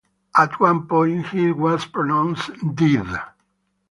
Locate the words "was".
1.51-1.85